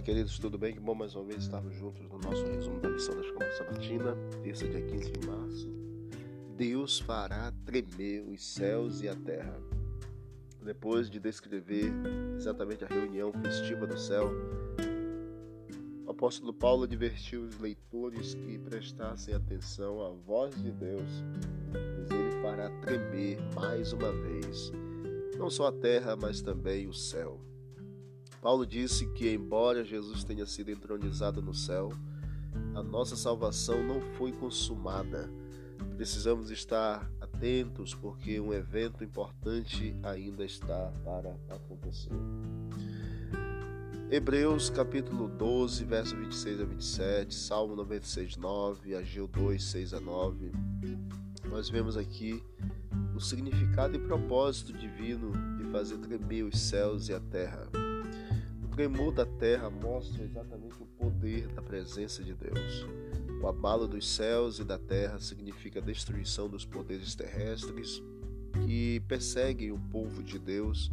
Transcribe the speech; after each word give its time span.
queridos, 0.00 0.38
tudo 0.38 0.56
bem? 0.56 0.72
Que 0.72 0.80
bom 0.80 0.94
mais 0.94 1.14
uma 1.14 1.24
vez 1.24 1.42
estarmos 1.42 1.74
juntos 1.74 2.08
no 2.08 2.18
nosso 2.18 2.44
resumo 2.46 2.80
da 2.80 2.88
lição 2.88 3.14
da 3.14 3.20
Escola 3.20 3.52
Sabatina, 3.52 4.16
terça, 4.42 4.66
dia 4.66 4.80
15 4.80 5.12
de 5.12 5.26
março. 5.26 5.68
Deus 6.56 7.00
fará 7.00 7.52
tremer 7.66 8.22
os 8.22 8.42
céus 8.42 9.02
e 9.02 9.08
a 9.08 9.14
terra. 9.14 9.60
Depois 10.64 11.10
de 11.10 11.20
descrever 11.20 11.92
exatamente 12.36 12.84
a 12.84 12.86
reunião 12.86 13.32
festiva 13.32 13.86
do 13.86 13.98
céu, 13.98 14.30
o 16.06 16.10
apóstolo 16.10 16.54
Paulo 16.54 16.84
advertiu 16.84 17.42
os 17.42 17.58
leitores 17.58 18.34
que 18.34 18.58
prestassem 18.58 19.34
atenção 19.34 20.00
à 20.00 20.10
voz 20.10 20.54
de 20.62 20.70
Deus, 20.70 21.24
pois 21.72 22.10
ele 22.10 22.40
fará 22.40 22.70
tremer 22.80 23.38
mais 23.54 23.92
uma 23.92 24.12
vez, 24.12 24.72
não 25.36 25.50
só 25.50 25.66
a 25.66 25.72
terra, 25.72 26.16
mas 26.16 26.40
também 26.40 26.86
o 26.86 26.94
céu. 26.94 27.51
Paulo 28.42 28.66
disse 28.66 29.06
que, 29.06 29.32
embora 29.32 29.84
Jesus 29.84 30.24
tenha 30.24 30.44
sido 30.44 30.72
entronizado 30.72 31.40
no 31.40 31.54
céu, 31.54 31.90
a 32.74 32.82
nossa 32.82 33.14
salvação 33.14 33.80
não 33.84 34.00
foi 34.16 34.32
consumada. 34.32 35.30
Precisamos 35.96 36.50
estar 36.50 37.08
atentos 37.20 37.94
porque 37.94 38.40
um 38.40 38.52
evento 38.52 39.04
importante 39.04 39.94
ainda 40.02 40.44
está 40.44 40.92
para 41.04 41.36
acontecer. 41.50 42.10
Hebreus 44.10 44.68
capítulo 44.68 45.28
12, 45.28 45.84
verso 45.84 46.16
26 46.16 46.62
a 46.62 46.64
27, 46.64 47.34
Salmo 47.36 47.76
96, 47.76 48.36
9, 48.36 48.96
Ageu 48.96 49.28
2, 49.28 49.62
6 49.62 49.94
a 49.94 50.00
9. 50.00 50.50
Nós 51.48 51.70
vemos 51.70 51.96
aqui 51.96 52.42
o 53.14 53.20
significado 53.20 53.94
e 53.94 54.00
propósito 54.00 54.72
divino 54.72 55.30
de 55.56 55.70
fazer 55.70 55.98
tremer 55.98 56.42
os 56.42 56.58
céus 56.58 57.08
e 57.08 57.14
a 57.14 57.20
terra 57.20 57.70
tremor 58.72 59.12
da 59.12 59.26
terra 59.26 59.68
mostra 59.68 60.24
exatamente 60.24 60.82
o 60.82 60.86
poder 60.86 61.46
da 61.48 61.60
presença 61.60 62.24
de 62.24 62.32
Deus. 62.34 62.86
O 63.42 63.46
abalo 63.46 63.86
dos 63.86 64.08
céus 64.08 64.58
e 64.58 64.64
da 64.64 64.78
terra 64.78 65.20
significa 65.20 65.78
a 65.78 65.82
destruição 65.82 66.48
dos 66.48 66.64
poderes 66.64 67.14
terrestres 67.14 68.02
que 68.64 69.00
perseguem 69.00 69.72
o 69.72 69.78
povo 69.78 70.22
de 70.22 70.38
Deus 70.38 70.90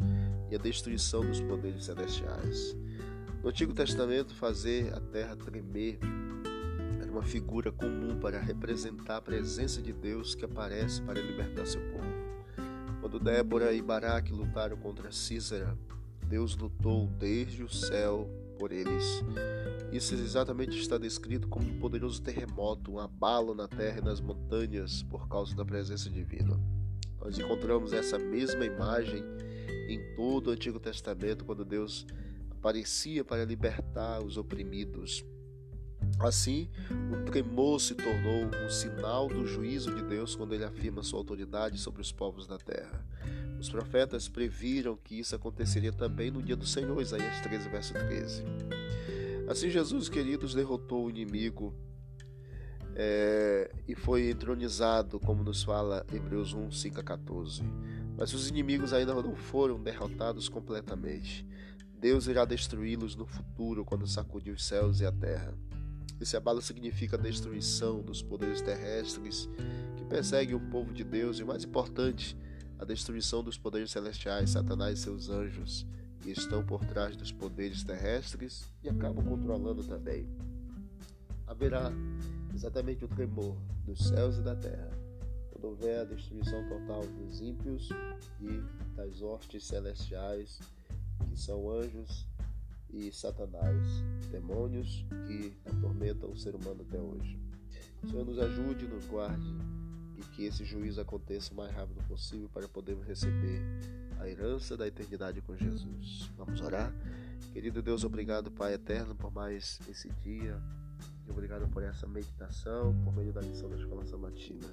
e 0.50 0.54
a 0.54 0.58
destruição 0.58 1.24
dos 1.24 1.40
poderes 1.40 1.84
celestiais. 1.84 2.76
No 3.42 3.48
Antigo 3.48 3.72
Testamento, 3.72 4.34
fazer 4.34 4.92
a 4.92 5.00
terra 5.00 5.34
tremer 5.34 5.98
era 7.00 7.10
uma 7.10 7.22
figura 7.22 7.72
comum 7.72 8.18
para 8.20 8.38
representar 8.38 9.16
a 9.16 9.22
presença 9.22 9.80
de 9.80 9.92
Deus 9.92 10.34
que 10.34 10.44
aparece 10.44 11.00
para 11.00 11.20
libertar 11.20 11.64
seu 11.66 11.80
povo. 11.92 12.20
Quando 13.00 13.18
Débora 13.18 13.72
e 13.72 13.80
Baraque 13.80 14.32
lutaram 14.32 14.76
contra 14.76 15.10
Císera, 15.10 15.76
Deus 16.30 16.56
lutou 16.56 17.08
desde 17.18 17.64
o 17.64 17.68
céu 17.68 18.30
por 18.56 18.70
eles. 18.70 19.20
Isso 19.92 20.14
exatamente 20.14 20.78
está 20.78 20.96
descrito 20.96 21.48
como 21.48 21.66
um 21.66 21.80
poderoso 21.80 22.22
terremoto, 22.22 22.92
um 22.92 23.00
abalo 23.00 23.52
na 23.52 23.66
terra 23.66 23.98
e 23.98 24.04
nas 24.04 24.20
montanhas 24.20 25.02
por 25.02 25.28
causa 25.28 25.56
da 25.56 25.64
presença 25.64 26.08
divina. 26.08 26.56
Nós 27.20 27.36
encontramos 27.36 27.92
essa 27.92 28.16
mesma 28.16 28.64
imagem 28.64 29.24
em 29.88 30.14
todo 30.14 30.46
o 30.46 30.50
Antigo 30.50 30.78
Testamento, 30.78 31.44
quando 31.44 31.64
Deus 31.64 32.06
aparecia 32.48 33.24
para 33.24 33.44
libertar 33.44 34.22
os 34.22 34.36
oprimidos. 34.36 35.24
Assim, 36.18 36.68
o 37.12 37.24
tremor 37.24 37.80
se 37.80 37.94
tornou 37.94 38.50
um 38.64 38.68
sinal 38.68 39.28
do 39.28 39.46
juízo 39.46 39.94
de 39.94 40.02
Deus 40.02 40.34
quando 40.34 40.54
ele 40.54 40.64
afirma 40.64 41.02
sua 41.02 41.18
autoridade 41.18 41.78
sobre 41.78 42.02
os 42.02 42.12
povos 42.12 42.46
da 42.46 42.58
terra. 42.58 43.04
Os 43.58 43.68
profetas 43.68 44.28
previram 44.28 44.96
que 44.96 45.18
isso 45.18 45.34
aconteceria 45.34 45.92
também 45.92 46.30
no 46.30 46.42
dia 46.42 46.56
do 46.56 46.66
Senhor, 46.66 47.00
Isaías 47.00 47.40
13, 47.40 47.68
verso 47.68 47.92
13. 47.92 48.42
Assim, 49.48 49.68
Jesus, 49.68 50.08
queridos, 50.08 50.54
derrotou 50.54 51.06
o 51.06 51.10
inimigo 51.10 51.74
é, 52.94 53.70
e 53.86 53.94
foi 53.94 54.30
entronizado, 54.30 55.18
como 55.20 55.42
nos 55.42 55.62
fala 55.62 56.06
Hebreus 56.12 56.52
1, 56.52 56.70
5 56.70 57.00
a 57.00 57.02
14. 57.02 57.62
Mas 58.16 58.32
os 58.32 58.48
inimigos 58.48 58.92
ainda 58.92 59.14
não 59.14 59.34
foram 59.34 59.82
derrotados 59.82 60.48
completamente. 60.48 61.46
Deus 61.98 62.26
irá 62.26 62.44
destruí-los 62.44 63.14
no 63.14 63.26
futuro, 63.26 63.84
quando 63.84 64.06
sacudir 64.06 64.54
os 64.54 64.64
céus 64.64 65.00
e 65.00 65.06
a 65.06 65.12
terra. 65.12 65.54
Esse 66.20 66.36
abalo 66.36 66.60
significa 66.60 67.16
a 67.16 67.20
destruição 67.20 68.02
dos 68.02 68.22
poderes 68.22 68.60
terrestres 68.60 69.48
que 69.96 70.04
perseguem 70.04 70.54
o 70.54 70.60
povo 70.60 70.92
de 70.92 71.02
Deus 71.02 71.38
e, 71.38 71.44
mais 71.44 71.64
importante, 71.64 72.36
a 72.78 72.84
destruição 72.84 73.42
dos 73.42 73.56
poderes 73.56 73.90
celestiais, 73.90 74.50
Satanás 74.50 74.98
e 74.98 75.02
seus 75.02 75.30
anjos, 75.30 75.86
que 76.20 76.30
estão 76.30 76.64
por 76.64 76.84
trás 76.84 77.16
dos 77.16 77.32
poderes 77.32 77.82
terrestres 77.82 78.70
e 78.82 78.88
acabam 78.90 79.24
controlando 79.24 79.82
também. 79.82 80.28
Haverá 81.46 81.90
exatamente 82.54 83.02
o 83.02 83.08
tremor 83.08 83.56
dos 83.86 84.06
céus 84.06 84.36
e 84.36 84.42
da 84.42 84.54
terra, 84.54 84.90
quando 85.50 85.64
houver 85.64 86.00
a 86.00 86.04
destruição 86.04 86.68
total 86.68 87.06
dos 87.06 87.40
ímpios 87.40 87.88
e 88.40 88.62
das 88.94 89.22
hostes 89.22 89.66
celestiais, 89.66 90.60
que 91.30 91.38
são 91.38 91.70
anjos 91.70 92.26
e 92.92 93.12
Satanás, 93.12 93.86
demônios 94.30 95.04
que 95.26 95.52
atormentam 95.66 96.30
o 96.30 96.36
ser 96.36 96.54
humano 96.54 96.84
até 96.88 96.98
hoje. 96.98 97.38
O 98.02 98.08
Senhor 98.08 98.24
nos 98.24 98.38
ajude, 98.38 98.86
nos 98.86 99.06
guarde 99.06 99.54
e 100.16 100.22
que 100.34 100.44
esse 100.44 100.64
juízo 100.64 101.00
aconteça 101.00 101.52
o 101.52 101.56
mais 101.56 101.72
rápido 101.74 102.02
possível 102.06 102.48
para 102.52 102.68
podermos 102.68 103.06
receber 103.06 103.62
a 104.18 104.28
herança 104.28 104.76
da 104.76 104.86
eternidade 104.86 105.40
com 105.40 105.56
Jesus. 105.56 106.30
Vamos 106.36 106.60
orar? 106.60 106.92
Querido 107.52 107.82
Deus, 107.82 108.04
obrigado, 108.04 108.50
Pai 108.50 108.74
eterno, 108.74 109.14
por 109.14 109.32
mais 109.32 109.80
esse 109.88 110.08
dia. 110.22 110.60
E 111.26 111.30
obrigado 111.30 111.68
por 111.68 111.82
essa 111.82 112.06
meditação, 112.06 112.94
por 113.02 113.14
meio 113.14 113.32
da 113.32 113.40
lição 113.40 113.68
da 113.68 113.76
Escola 113.76 114.04
Sabatina. 114.06 114.68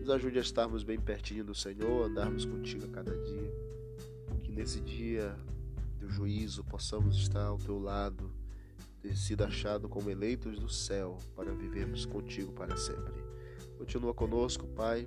Nos 0.00 0.10
ajude 0.10 0.38
a 0.38 0.42
estarmos 0.42 0.82
bem 0.82 0.98
pertinho 0.98 1.44
do 1.44 1.54
Senhor, 1.54 2.06
andarmos 2.06 2.44
contigo 2.44 2.84
a 2.86 2.88
cada 2.88 3.16
dia. 3.16 3.52
Que 4.42 4.52
nesse 4.52 4.80
dia 4.80 5.36
do 5.98 6.08
juízo 6.08 6.64
possamos 6.64 7.16
estar 7.16 7.44
ao 7.44 7.58
teu 7.58 7.78
lado, 7.78 8.32
ter 9.00 9.16
sido 9.16 9.44
achado 9.44 9.88
como 9.88 10.10
eleitos 10.10 10.58
do 10.58 10.68
céu 10.68 11.18
para 11.34 11.52
vivermos 11.52 12.06
contigo 12.06 12.52
para 12.52 12.76
sempre. 12.76 13.14
Continua 13.76 14.14
conosco, 14.14 14.66
Pai. 14.68 15.06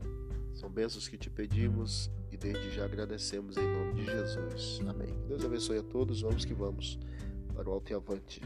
São 0.53 0.69
bênçãos 0.69 1.07
que 1.07 1.17
te 1.17 1.29
pedimos 1.29 2.11
e 2.31 2.37
desde 2.37 2.71
já 2.71 2.85
agradecemos 2.85 3.57
em 3.57 3.65
nome 3.65 3.93
de 3.93 4.05
Jesus. 4.05 4.81
Amém. 4.87 5.09
Deus 5.27 5.43
abençoe 5.43 5.79
a 5.79 5.83
todos. 5.83 6.21
Vamos 6.21 6.45
que 6.45 6.53
vamos 6.53 6.99
para 7.53 7.69
o 7.69 7.73
alto 7.73 7.91
e 7.91 7.95
avante. 7.95 8.41